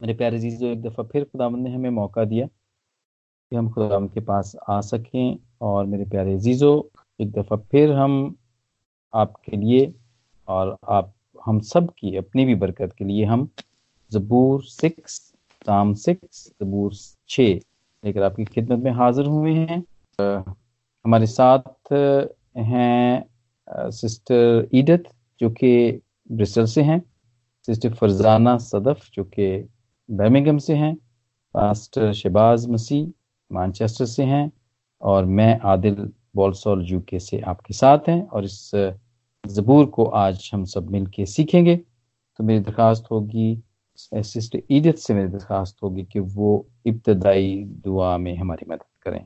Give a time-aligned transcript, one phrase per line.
[0.00, 4.20] मेरे प्यारे जीजो एक दफ़ा फिर खुदावंद ने हमें मौका दिया कि हम खुदावंद के
[4.20, 6.90] पास आ सकें और मेरे प्यारे जीजो,
[7.20, 8.34] एक दफ़ा फिर हम
[9.14, 9.92] आपके लिए
[10.48, 11.12] और आप,
[11.46, 13.48] हम सब की, अपनी भी बरकत के लिए हम
[14.12, 15.18] जबूर सिक्स,
[15.66, 16.94] शाम सिक्स, जबूर
[17.28, 19.84] छ लेकर आपकी खिदमत में हाजिर हुए हैं।
[20.18, 23.24] हमारे साथ हैं
[23.90, 25.08] सिस्टर ईडत
[25.40, 26.00] जो कि
[26.32, 27.00] ब्रिस्टल से हैं,
[27.68, 29.48] सिस्टर फरजाना सदफ जो कि
[30.08, 30.94] बर्मिंगम से हैं,
[31.54, 33.06] पास्टर शबाज मसीह
[33.50, 34.50] मानचेस्टर से हैं,
[35.02, 35.94] और मैं आदिल
[36.36, 38.70] बॉलसॉल यूके से आपके साथ हैं, और इस
[39.44, 43.62] ज़बूर को आज हम सब मिल के सीखेंगे। तो मेरी दरख्वास्त होगी,
[43.98, 49.24] सिस्टर ईदत से मेरी दरख्वास्त होगी कि वो इब्तदाई दुआ में हमारी मदद करें।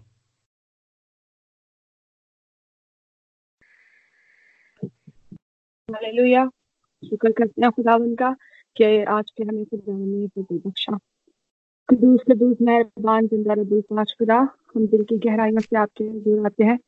[5.89, 6.45] हालेलुया।
[7.03, 8.35] शुक्र करते हैं खुदावन का
[8.77, 10.99] कि आज के हमें खुदावन ने फजल बख्शा।
[11.89, 14.39] कदूस कदूस मेहरबान, ज़िंदा रबुल पाश खुदा।
[14.75, 16.79] हम दिल की गहराइयों से आपके हजूर आते हैं।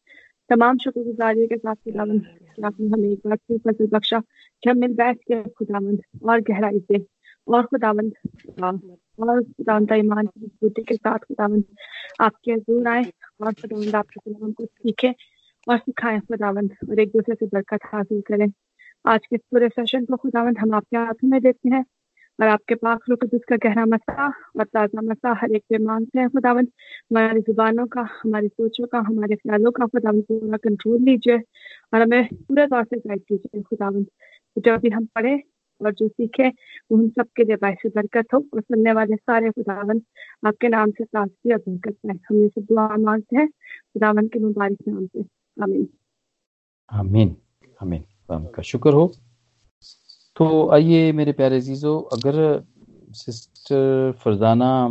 [0.51, 2.21] तमाम शुक्रगुजारी के साथ खुदावन
[2.65, 4.21] आपने हमें एक बार फिर फजल बख्शा
[4.63, 7.05] कि हम मिल बैठ के खुदावंद और गहराई से
[7.49, 8.13] और खुदावंद
[8.63, 11.65] और खुदावंद ईमान की मजबूती के साथ खुदावंद
[12.21, 13.05] आपके हजूर आए
[13.43, 15.15] और खुदावंद आपके कलाम को सीखे
[15.67, 18.47] और सिखाएँ खुदावंद और एक दूसरे से बरकत हासिल करें।
[19.05, 21.85] आज के पूरे सेशन को खुदावंद हम आपके हाथों में देते हैं।
[22.39, 26.29] और आपके पाक रुकदस का गहरा मसा और ताज़ा मसा हर एक पे मांगते हैं
[26.31, 26.69] खुदावंद
[27.11, 31.39] हमारी जुबानों का, हमारी सोचों का, हमारे ख्यालों का खुदावंद पूरा कंट्रोल लीजिए।
[31.95, 34.07] और हमें पूरे तौर से गाइड कीजिए खुदावंद
[34.59, 35.35] जो भी हम पढ़े
[35.81, 36.51] और जो सीखे,
[36.91, 40.01] उन सब के लिए बायस बरकत हो और सुनने वाले सारे खुदावन
[40.47, 44.39] आपके नाम से ताजगी और बरकत पाए। हम ये सब दुआ मांगते हैं खुदावन के
[44.39, 45.25] मुबारक नाम से।
[45.63, 45.89] आमीन।
[46.93, 47.37] आमीन।
[47.83, 48.05] आमीन।
[48.49, 49.13] का शुक्र हो।
[50.37, 52.65] तो आइए मेरे प्यारे जीजो अगर
[53.15, 54.89] सिस्टर फरजाना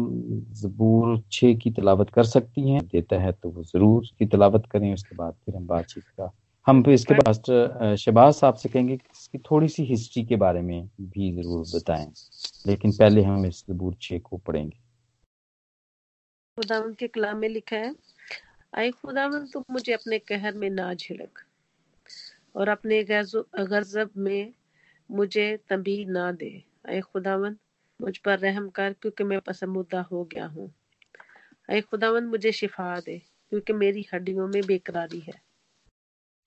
[0.61, 4.93] जबूर छः की तलावत कर सकती हैं, देता है तो वो ज़रूर की तलावत करें,
[4.93, 6.31] उसके बाद फिर हम बातचीत का
[6.67, 10.61] हम फिर इसके बाद शबाज साहब से कहेंगे कि इसकी थोड़ी सी हिस्ट्री के बारे
[10.61, 12.11] में भी ज़रूर बताएँ,
[12.67, 14.77] लेकिन पहले हम इस जबूर छः को पढ़ेंगे।
[16.57, 17.93] खुदावन के कलाम में लिखा है,
[18.73, 21.43] आए खुदावन तुम मुझे अपने कहर में ना झिड़क
[22.55, 24.53] और अपने गजब में
[25.11, 27.57] मुझे तंबी ना दे अय खुदावन,
[28.01, 30.73] मुझ पर रहम कर, क्योंकि मैं पसमुदा हो गया हूँ।
[31.69, 35.41] अय खुदावन, मुझे शिफा दे, क्योंकि मेरी हड्डियों में बेकरारी है।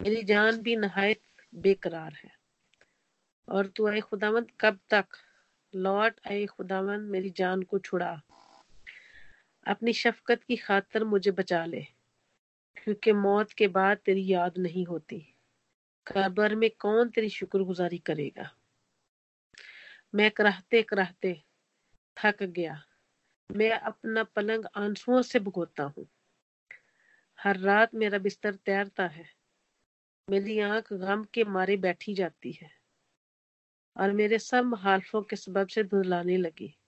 [0.03, 1.21] मेरी जान भी नहायत
[1.55, 2.31] बेकरार है।
[3.49, 5.07] और तू अय खुदावन, कब तक
[5.75, 8.23] लौट अय खुदावन, मेरी जान को छुड़ा।
[9.67, 11.87] अपनी शफकत की खातर मुझे बचा ले,
[12.77, 15.34] क्योंकि मौत के बाद तेरी याद नहीं होती।
[16.07, 18.51] कबर में कौन तेरी शुक्रगुजारी करेगा?
[20.15, 21.45] मैं कराहते कराहते
[22.17, 22.83] थक गया।
[23.57, 26.07] मैं अपना पलंग आंसुओं से भुगोता हूँ।
[27.41, 29.25] हर रात मेरा बिस्तर तैरता है।
[30.31, 32.71] मेरी आँख गम के मारे बैठी जाती है
[33.97, 36.79] और मेरे सब मुखालफों के सबब से धुलाने लगी।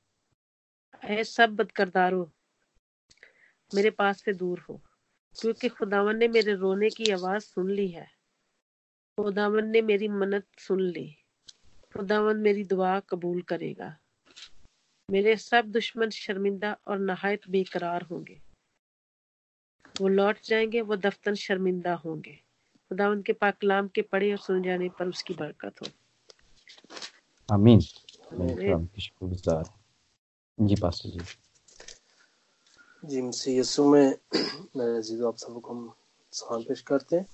[1.05, 2.32] ऐ सब बदकरदारो,
[3.75, 4.82] मेरे पास से दूर हो,
[5.41, 8.16] क्योंकि खुदावन ने मेरे रोने की आवाज़ सुन ली है।
[9.21, 11.16] खुदावन ने मेरी मन्नत सुन ली।
[11.93, 13.97] खुदावन मेरी दुआ कबूल करेगा।
[15.10, 18.41] मेरे सब दुश्मन शर्मिंदा और नहायत बेकरार होंगे।
[20.00, 22.34] वो लौट जाएँगे वो दफ्तर शर्मिंदा होंगे।
[22.88, 25.87] खुदावन के पाक कलाम के पढ़े और सुन जाने पर उसकी बरकत हो।
[27.55, 27.81] आमीन।
[30.60, 31.21] जी पास्टर जी।
[33.05, 34.19] जी मसीह यीशु में
[34.76, 35.94] मेरे जीजो आप सबको हम
[36.32, 37.26] सलाम पेश करते हैं।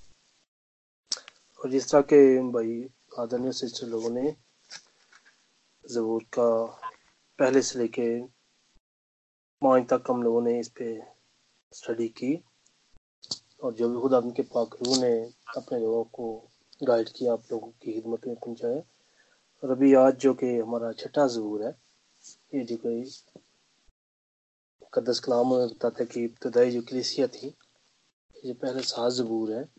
[1.63, 4.35] और जिस तरह के भाई आदरणीय सिस्टर लोगों ने
[5.93, 6.65] जबूर का
[7.39, 8.07] पहले से लेके
[9.61, 11.01] पाँच तक हम लोगों ने इस पे
[11.71, 12.43] स्टडी की
[13.63, 15.13] और जो भी खुद उनके पाक रूह ने
[15.57, 16.49] अपने लोगों को
[16.83, 18.81] गाइड किया, आप लोगों की खिदमत में पहुँचाया।
[19.63, 21.75] और अभी आज जो कि हमारा छठा जबूर है,
[22.55, 23.03] ये जो कोई
[24.93, 27.55] कदस कलाम में बताते कि इब्तदाई जो कलिसिया थी,
[28.45, 29.69] ये पहले सात जबूर है,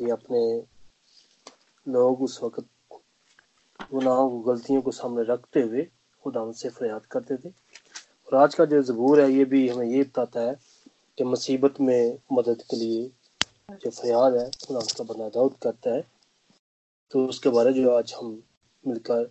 [0.00, 0.77] ये अपने
[1.88, 2.66] लोग उस वक्त
[3.92, 5.82] गुनाहों को गलतियों को सामने रखते हुए
[6.22, 10.02] खुदा से फरियाद करते थे। और आज का जो जबूर है ये भी हमें ये
[10.02, 10.56] बताता है
[11.18, 13.10] कि मुसीबत में मदद के लिए
[13.70, 16.04] जो फरियाद है खुदा उसका बना दाऊद करता है।
[17.10, 18.42] तो उसके बारे जो आज हम
[18.86, 19.30] मिलकर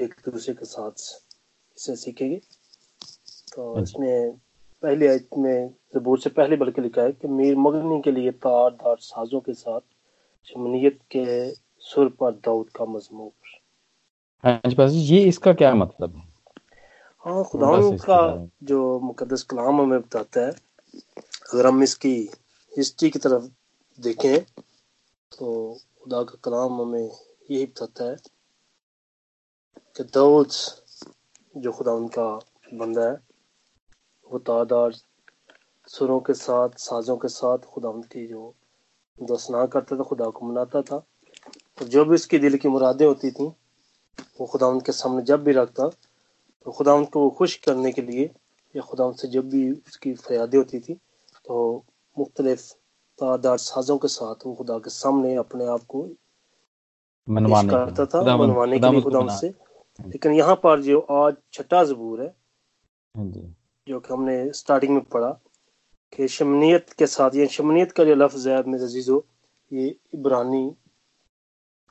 [0.00, 2.40] एक दूसरे के साथ इसे सीखेंगे।
[3.54, 4.32] तो हाँ इसमें
[4.82, 8.70] पहली आयत में जबूर से पहले बल्कि लिखा है कि मीर मगनी के लिए तार
[8.70, 9.80] दार साजों के साथ
[10.44, 11.50] शमनीत के
[11.82, 13.32] सुर पर दाऊद का मजमूर।
[14.44, 16.22] हाँ जी ये इसका क्या मतलब है?
[17.24, 17.70] हाँ खुदा
[18.04, 20.50] का जो मुकदस कलाम हमें बताता है
[21.52, 22.14] अगर हम इसकी
[22.72, 23.44] हिस्ट्री की तरफ़
[23.98, 24.44] देखें
[25.32, 27.08] तो खुदा का कलाम हमें
[27.50, 28.16] यही बताता है
[29.96, 30.50] कि दाऊद
[31.56, 32.28] जो खुदा उनका
[32.74, 33.16] बंदा है
[34.30, 34.92] वो तादार
[35.88, 38.54] सुरों के साथ साजों के साथ खुदा उनकी जो
[39.18, 41.04] दसना करता था खुदा को मनाता था।
[41.78, 43.46] और जो भी उसकी दिल की मुरादें होती थी
[44.40, 48.30] वो खुदा उनके सामने जब भी रखता तो खुदा उनको वो खुश करने के लिए
[48.74, 50.94] या खुदा उनसे जब भी उसकी फरियादें होती थी
[51.46, 51.84] तो
[52.16, 52.62] मुख्तलिफ़
[53.18, 56.08] तादार साजों के साथ वो खुदा के सामने अपने आप को
[57.28, 59.48] मनवाने करता था मनवाने के लिए खुदा उनसे।
[60.00, 62.28] लेकिन यहाँ पर जो आज छठा जबूर है
[63.14, 65.30] हाँ जो। कि हमने स्टार्टिंग में पढ़ा
[66.12, 69.24] कि शमनीत के साथ ये शमनीत का जो लफ्ज है मेरे अजीजो
[69.72, 70.64] ये इब्रानी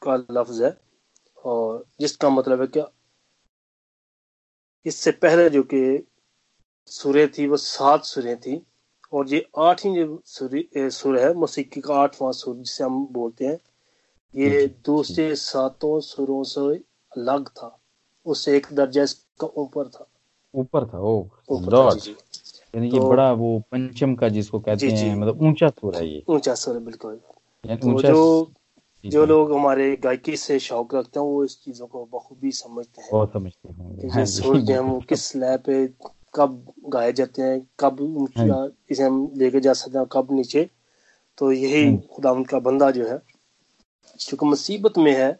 [0.01, 0.77] का लफ्ज है।
[1.45, 2.87] और जिसका मतलब है क्या
[4.85, 5.81] इससे पहले जो कि
[6.91, 8.61] सुरे थी वो सात सुरें थी।
[9.13, 10.21] और ये आठवीं जो
[10.91, 13.59] सुर है मौसीकी का आठवां सुर जिसे हम बोलते हैं
[14.33, 16.61] ये दूसरे सातों सुरों से
[17.11, 17.77] अलग था।
[18.25, 20.07] उससे एक दर्जा इसका ऊपर था।
[20.53, 21.17] ऊपर था ओ
[22.75, 26.23] यानी ये तो, बड़ा वो पंचम का जिसको कहते हैं मतलब ऊँचा सुर है ये।
[26.29, 27.15] ऊँचा सुर है बिल्कुल।
[27.63, 28.51] तो जो
[29.09, 33.09] जो लोग हमारे गायकी से शौक रखते हैं वो इस चीज़ों को बखूबी समझते हैं।
[33.11, 35.85] बहुत समझते हैं हाँ सुर है वो किस लय पे
[36.35, 38.01] कब गाए जाते हैं कब
[38.37, 40.69] हाँ इसे हम लेके जा सकते हैं कब नीचे।
[41.37, 43.19] तो यही हाँ खुदा उनका बंदा जो है
[44.19, 45.39] चूँकि मुसीबत में है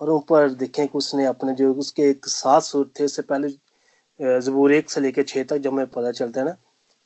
[0.00, 3.48] और ऊपर देखें कि उसने अपने जो उसके एक सात सुर थे उससे पहले
[4.40, 6.56] जबूर एक से लेकर छह तक जब हमें पता चलता है ना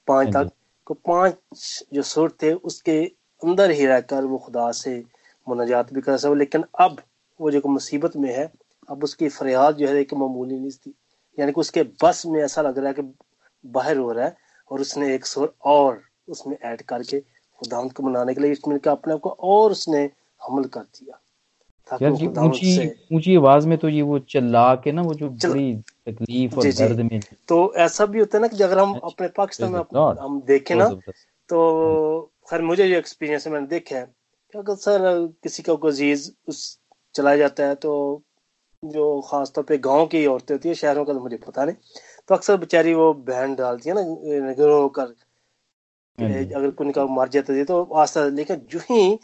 [0.08, 0.50] पाँच तक
[0.86, 1.36] तो पाँच
[1.92, 2.98] जो सुर थे उसके
[3.42, 5.02] अंदर ही रहकर वो खुदा से
[5.48, 7.02] मुनाजात भी कर सकते लेकिन अब
[7.40, 8.50] वो जो मुसीबत में है
[8.88, 10.94] अब उसकी फरियाद जो है एक मामूली नहीं थी।
[11.38, 13.02] यानी कि उसके बस में ऐसा लग रहा है कि
[13.64, 14.36] बाहर हो रहा है
[14.70, 18.90] और उसने एक सुर और उसमें ऐड करके खुदा को मनाने के लिए इसमें के
[18.90, 20.10] अपने आप को और उसने
[20.40, 21.18] हमल कर दिया।
[23.12, 25.74] ऊँची आवाज़ में तो ये वो चिल्ला के ना वो जो बड़ी
[26.08, 29.72] तकलीफ़ और दर्द में तो ऐसा भी होता है ना कि अगर हम अपने पाकिस्तान
[29.72, 29.80] में
[30.20, 30.88] हम देखें ना
[31.50, 34.06] तो खैर मुझे जो एक्सपीरियंस है मैंने देखा है
[34.56, 35.00] अगर सर
[35.42, 36.78] किसी का अज़ीज़ उस
[37.14, 38.22] चला जाता है तो
[38.84, 41.76] जो खास तौर पे गाँव की औरतें होती है शहरों का तो मुझे पता नहीं
[42.28, 45.14] तो अक्सर बेचारी वो बहन डालती है ना गिरो कर
[46.18, 49.18] हाँ अगर कोई का मर जाता है तो आस्ता लेकिन जो ही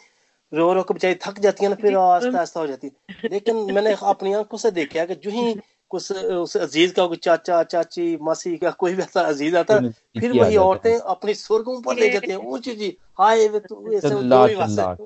[0.53, 3.57] रो रो के बेचारी थक जाती है ना फिर आस्ता आस्ता हो जाती है। लेकिन
[3.73, 5.55] मैंने अपनी आँखों से देखा कि जो ही
[5.91, 9.91] कुछ उस अज़ीज़ का कोई चाचा चाची मासी का कोई भी ऐसा अज़ीज़ आता है
[10.21, 14.15] फिर वही औरतें अपनी स्वर्गों पर ले जाती हैं। ऊँची जी हाय वे तू ऐसे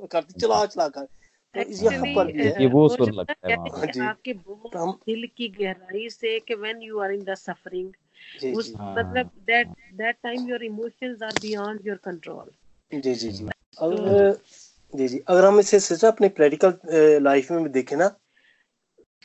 [0.07, 1.07] करती चला चला कर।
[1.55, 6.09] तो यहाँ पर भी है वो सुर लगता है हाँ जी। आपके दिल की गहराई
[6.11, 11.23] से कि when you are in the suffering उस मतलब that that time your emotions
[11.23, 12.51] are beyond your control
[12.91, 13.49] जी जी जी।
[13.79, 14.41] और
[14.95, 18.11] जी जी। अगर हम इसे सिर्फ़ अपनी प्रैक्टिकल लाइफ में भी देखें ना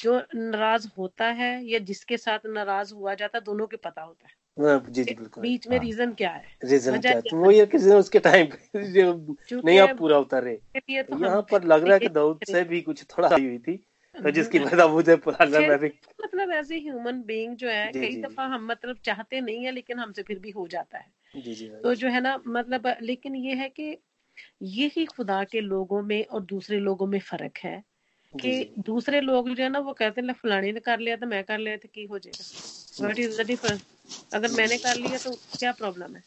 [0.01, 4.33] जो नाराज़ होता है या जिसके साथ नाराज़ हुआ जाता दोनों के पता होता है।
[4.57, 6.45] हाँ, जी जी बिल्कुल। बीच में रीजन हाँ। क्या है?
[6.63, 7.21] रीजन क्या है?
[7.21, 8.83] तो वो ये कि उसके टाइम पे
[9.65, 10.55] नहीं आप पूरा उतर। रहे
[11.03, 13.77] तो यहाँ पर लग रहा है कि दाऊद से भी कुछ थोड़ा हुई थी
[14.15, 15.77] तो जिसकी वजह मुझे पुराना
[16.21, 20.23] मतलब ऐसे ह्यूमन बीइंग जो है कई दफ़ा हम मतलब चाहते नहीं है लेकिन हमसे
[20.23, 23.69] फिर भी हो जाता है। जी जी तो जो है ना मतलब लेकिन ये है
[23.69, 23.97] कि
[24.61, 27.83] यही खुदा के लोगों में और दूसरे लोगों में फ़र्क है।
[28.33, 31.43] कि दूसरे लोग जो है ना वो कहते हैं फलानी ने कर लिया तो मैं
[31.43, 32.43] कर लिया तो की हो जाएगा?
[33.01, 33.81] व्हाट इज़ द डिफरेंस
[34.33, 36.23] अगर मैंने कर लिया तो क्या प्रॉब्लम है?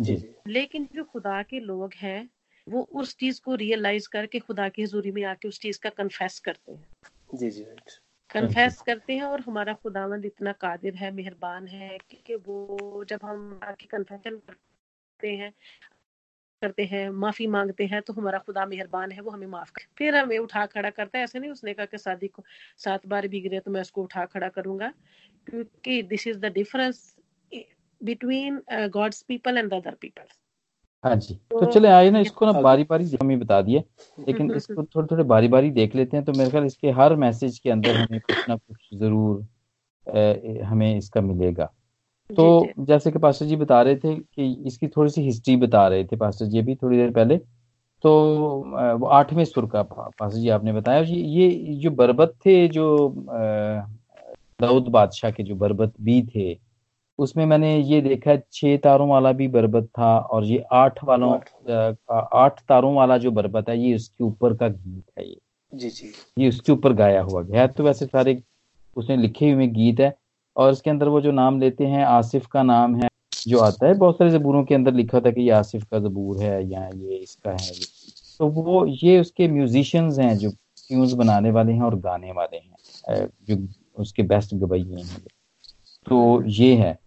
[0.00, 2.30] जी। लेकिन जो खुदा के लोग हैं
[2.68, 6.38] वो उस चीज़ को रियलाइज़ करके खुदा की हजूरी में आके उस चीज़ का कन्फेस
[6.40, 6.86] करते हैं।
[7.34, 7.64] जी जी
[8.30, 13.60] कन्फेस करते हैं और हमारा खुदावंद इतना कादिर है मेहरबान है कि वो जब हम
[13.62, 15.52] आके कन्फेशन करते हैं
[16.62, 20.16] करते हैं माफ़ी मांगते हैं तो हमारा खुदा मेहरबान है वो हमें माफ़ कर फिर
[20.16, 22.44] हमें उठा खड़ा करता है ऐसे नहीं उसने कहा कि शादी को
[22.78, 24.92] सात बार भी गिरे तो मैं उसको उठा खड़ा करूँगा
[25.46, 27.02] क्योंकि this is the difference
[28.00, 30.28] between God's people and other people
[31.04, 33.82] हाँ जी तो, तो चले आइए ना इसको ना बारी बारी हमें बता दिए
[34.18, 37.58] लेकिन इसको थोड़े थोड़े बारी बारी देख लेते हैं तो मेरे ख्याल इसके हर मैसेज
[37.58, 41.68] के अंदर हमें कुछ ना कुछ ज़रूर हमें इसका मिलेगा।
[42.32, 45.86] तो जी जैसे कि पास्टर जी बता रहे थे कि इसकी थोड़ी सी हिस्ट्री बता
[45.88, 47.36] रहे थे पास्टर जी अभी थोड़ी देर पहले।
[48.04, 48.10] तो
[48.98, 53.14] वो आठवें सुर का पास्टर जी आपने बताया। जी ये जो बरबत थे जो
[54.60, 56.56] दाऊद बादशाह के जो बरबत भी थे
[57.18, 62.60] उसमें मैंने ये देखा छह तारों वाला भी बरबत था और ये आठ वालों आठ।
[62.60, 65.38] तारों वाला जो बरबत है ये उसके ऊपर का गीत है ये।
[65.72, 68.42] जी जी। ये उसके ऊपर गाया हुआ है। तो वैसे सारे
[68.96, 70.14] उसने लिखे हुए गीत है।
[70.56, 73.08] और इसके अंदर वो जो नाम लेते हैं आसिफ का नाम है
[73.46, 76.42] जो आता है बहुत सारे जबूरों के अंदर लिखा था कि ये आसिफ का जबूर
[76.42, 77.84] है या ये इसका है। ये
[78.38, 83.26] तो वो ये उसके म्यूजिशियंस हैं जो ट्यून्स बनाने वाले हैं और गाने वाले हैं
[83.48, 83.56] जो
[83.96, 85.20] उसके बेस्ट गवैये हैं।
[86.06, 86.98] तो ये है।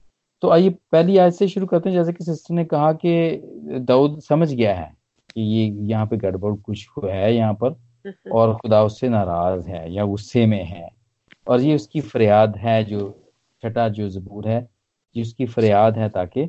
[0.43, 4.19] तो आइए पहली आज से शुरू करते हैं। जैसे कि सिस्टर ने कहा कि दाऊद
[4.21, 4.91] समझ गया है
[5.29, 7.75] कि ये यहाँ पे गड़बड़ कुछ है यहाँ पर
[8.31, 10.89] और खुदा उससे नाराज़ है या गुस्से में है।
[11.47, 12.99] और ये उसकी फरियाद है जो
[13.65, 14.69] छठा जो जबूर है
[15.15, 16.47] ये उसकी फरियाद है ताकि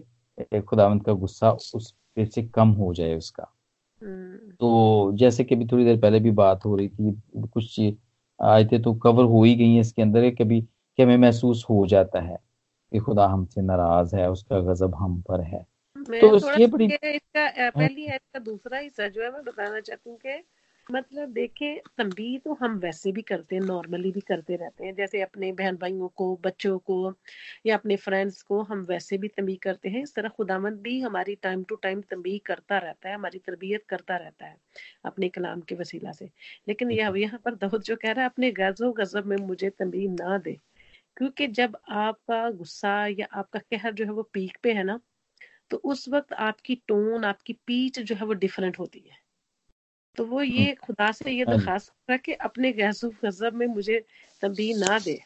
[0.61, 3.53] खुदावंत का गुस्सा उस पे से कम हो जाए उसका।
[4.03, 7.81] हम्म। तो जैसे कि अभी थोड़ी देर पहले भी बात हो रही थी कुछ
[8.43, 12.21] आयतें तो कवर हो ही गई हैं इसके अंदर कभी कि हमें महसूस हो जाता
[12.21, 12.39] है
[12.93, 15.67] कि खुदा हमसे नाराज़ है उसका गजब हम पर है।
[15.99, 20.43] तो ये बड़ी इसका पहली का दूसरा हिस्सा जो है मैं बताना चाहती हूँ कि
[20.89, 25.21] मतलब देखे तंबी तो हम वैसे भी करते हैं नॉर्मली भी करते रहते हैं। जैसे
[25.23, 27.13] अपने बहन भाइयों को बच्चों को
[27.67, 31.35] या अपने फ्रेंड्स को हम वैसे भी तंबी करते हैं। इस तरह खुदामंद भी हमारी
[31.43, 34.57] टाइम टू टाइम तंबी करता रहता है हमारी तरबियत करता रहता है
[35.05, 36.31] अपने कलाम के वसीला से।
[36.69, 40.07] लेकिन यह यहाँ पर दाऊद जो कह रहा है अपने गजो गजब में मुझे तंबी
[40.09, 40.59] ना दे।
[41.17, 45.01] क्योंकि जब आपका गुस्सा या आपका कहर जो है वो पीक पे है ना
[45.71, 49.19] तो उस वक्त आपकी टोन आपकी पीच जो है वो डिफरेंट होती है।
[50.19, 53.67] तो वो ये हम्म। खुदा से ये हाँ दरखास्त कर कि अपने गैसो गजब में
[53.67, 54.05] मुझे
[54.43, 55.21] तभी ना दे।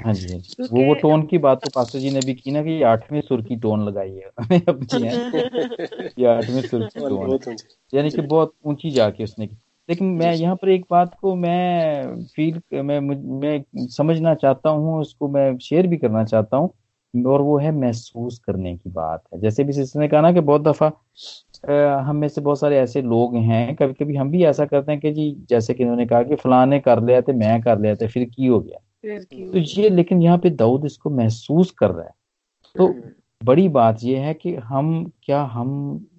[0.00, 0.38] हाँ जी हाँ
[0.72, 3.42] वो वो टोन की बात तो पास्टर जी ने भी की ना कि आठवें सुर
[3.42, 5.14] की टोन लगाई है। अपनी है।
[6.18, 7.38] ये आठवें सुर की टोन
[7.94, 9.56] यानी कि बहुत ऊँची जाके उसने की।
[9.88, 13.00] लेकिन मैं यहाँ पर एक बात को मैं फील मैं
[13.40, 16.74] मैं समझना चाहता हूँ उसको मैं शेयर भी करना चाहता हूँ।
[17.26, 20.40] और वो है महसूस करने की बात है। जैसे भी सिस्टर ने कहा ना कि
[20.40, 20.92] बहुत दफ़ा
[22.00, 25.00] हम में से बहुत सारे ऐसे लोग हैं। कभी कभी हम भी ऐसा करते हैं
[25.00, 28.06] कि जी जैसे कि इन्होंने कहा कि फलाने कर लिया थे मैं कर लिया था
[28.06, 28.78] फिर की हो गया।
[29.52, 32.12] तो ये लेकिन यहाँ पे दाऊद इसको महसूस कर रहा है।
[32.76, 33.10] तो हम्म।
[33.42, 35.70] बड़ी बात यह है कि हम क्या हम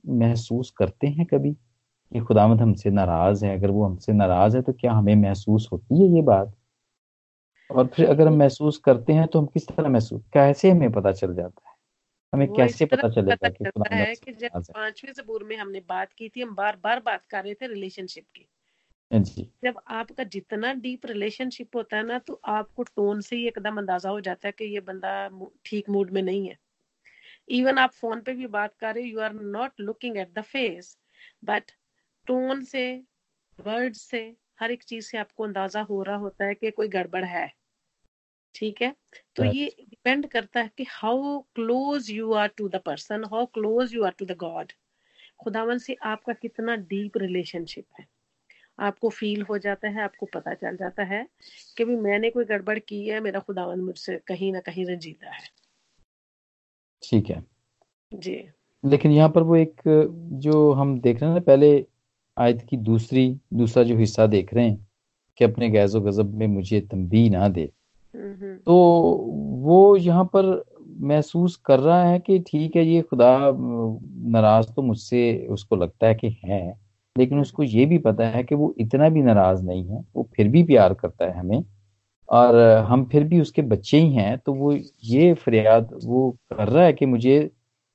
[0.10, 3.58] महसूस करते हैं कभी कि खुदामद हमसे नाराज़ है?
[3.58, 6.54] अगर वो हमसे नाराज़ है तो क्या हमें महसूस होती है ये बात?
[7.70, 11.12] और फिर अगर हम महसूस करते हैं तो हम किस तरह महसूस कैसे हमें पता
[11.12, 11.75] चल जाता है?
[12.36, 16.30] हमें कैसे पता चलेगा कि खुदा है कि जब पाँचवें जबूर में हमने बात की
[16.30, 18.48] थी हम बार बार बात कर रहे थे रिलेशनशिप की।
[19.12, 23.48] हाँ जी। जब आपका जितना डीप रिलेशनशिप होता है ना तो आपको टोन से ही
[23.48, 25.12] एकदम अंदाज़ा हो जाता है कि ये बंदा
[25.66, 26.58] ठीक मूड में नहीं है।
[27.52, 30.42] इवन आप फ़ोन पे भी बात कर रहे हो you are not looking at the
[30.46, 30.98] face
[31.46, 31.72] but
[32.28, 32.86] tone से
[33.60, 34.24] वर्ड से
[34.60, 37.52] हर एक चीज़ से आपको अंदाज़ा हो रहा होता है कि कोई गड़बड़ है।
[38.56, 38.94] ठीक है?
[39.36, 43.94] तो ये डिपेंड करता है कि how close you are to the person how close
[43.96, 44.72] you are to the God
[45.40, 48.06] खुदावन से आपका कितना डीप रिलेशनशिप है।
[48.80, 51.26] आपको फील हो जाता है आपको पता चल जाता है
[51.78, 55.48] कि भी मैंने कोई गड़बड़ की है मेरा खुदावन मुझसे कहीं ना कहीं रंजीदा है।
[57.04, 57.44] ठीक है।
[58.12, 58.36] जी।
[58.84, 59.82] लेकिन यहाँ पर वो एक
[60.42, 61.86] जो हम देख रहे हैं ना पहले
[62.38, 64.88] आयत की दूसरी दूसरा जो हिस्सा देख रहे हैं
[65.38, 67.72] कि अपने गैजो गजब में मुझे तंबी ना दे।
[68.66, 68.76] तो
[69.62, 70.64] वो यहाँ पर
[71.00, 73.52] महसूस कर रहा है कि ठीक है ये खुदा
[74.32, 76.80] नाराज़ तो मुझसे उसको लगता है कि है
[77.18, 80.48] लेकिन उसको ये भी पता है कि वो इतना भी नाराज़ नहीं है वो फिर
[80.48, 81.64] भी प्यार करता है हमें
[82.30, 82.56] और
[82.88, 86.94] हम फिर भी उसके बच्चे ही हैं तो वो ये फरियाद वो कर रहा है
[86.94, 87.40] कि मुझे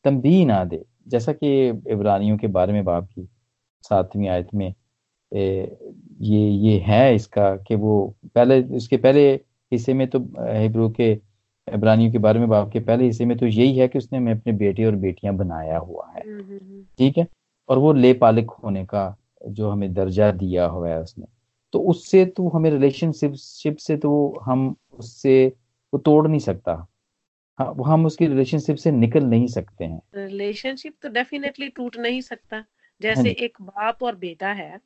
[0.05, 3.29] तंबी ना दे। जैसा कि इब्रानियों के बारे में बाप की
[3.83, 4.75] सातवीं आयत में
[5.33, 5.79] ए,
[6.21, 9.41] ये ये है इसका कि वो पहले उसके पहले
[9.73, 11.13] हिस्से में तो हिब्रू के
[11.69, 14.33] इब्रानियों के बारे में बाप के पहले हिस्से में तो यही है कि उसने हमें
[14.33, 17.27] अपने बेटे और बेटियाँ बनाया हुआ है। हम्म, हम्म, हम्म। ठीक है?
[17.69, 19.17] और वो ले पालिक होने का
[19.49, 21.27] जो हमें दर्जा दिया हुआ है उसने।
[21.73, 25.47] तो उससे तो हमें रिलेशनशिप से तो हम उससे
[25.95, 26.87] वो तोड़ नहीं सकता।
[27.59, 32.65] हाँ हम उसकी रिलेशनशिप से निकल नहीं सकते हैं। रिलेशनशिप तो डेफिनेटली टूट नहीं सकता।
[33.01, 34.81] जैसे हाँ एक बाप और बेटा है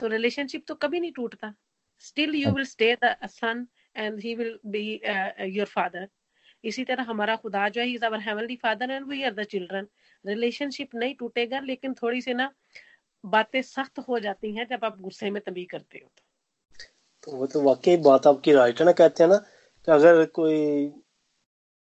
[0.00, 1.54] तो रिलेशनशिप तो कभी नहीं टूटता।
[2.00, 3.66] Still you will stay the son
[3.96, 4.84] and he will be
[5.56, 6.08] your father
[6.64, 9.88] इसी तरह हमारा खुदा जो है is our heavenly father and we are the children
[10.24, 12.50] relationship नहीं टूटेगा लेकिन थोड़ी सी ना
[13.24, 16.10] बातें सख्त हो जाती हैं जब आप गुस्से में तभी करते हो
[17.24, 20.56] तो। वो तो वाकई बात आपकी राइट है ना कहते हैं ना कि अगर कोई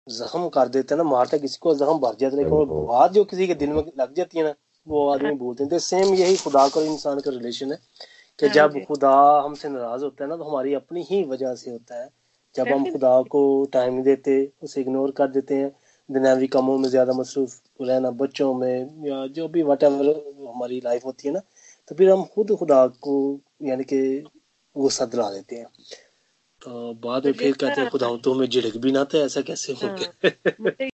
[0.07, 3.23] जख्म कर देते हैं ना मारते किसी को जख्म भर जाता है लेकिन बात जो
[3.25, 4.53] किसी के दिल में लग जाती है ना
[4.87, 7.77] वो आदमी हाँ। बोलते हैं। तो सेम यही खुदा का इंसान का रिलेशन है।
[8.39, 9.11] कि जब खुदा
[9.45, 12.09] हमसे नाराज़ होता है ना तो हमारी अपनी ही वजह से होता है।
[12.55, 13.41] जब हम खुदा को
[13.73, 15.71] टाइम नहीं देते उसे इग्नोर कर देते हैं
[16.09, 21.27] दुनियावी कामों में ज़्यादा मसरूफ रहना बच्चों में या जो भी वट हमारी लाइफ होती
[21.27, 21.39] है ना
[21.91, 23.15] तो फिर हम खुद खुदा को
[23.63, 24.01] यानी कि
[24.75, 25.65] गुस्सा दिला देते हैं।
[26.61, 29.41] तो बाद तो में फिर कहते हैं खुदा तो हमें झिड़क भी ना थे ऐसा
[29.43, 30.91] कैसे हो हाँ। गया?